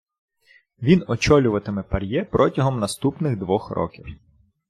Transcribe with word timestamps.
Він 0.81 1.03
очолюватиме 1.07 1.83
ПАРЄ 1.83 2.23
протягом 2.31 2.79
наступних 2.79 3.37
двох 3.39 3.71
років. 3.71 4.05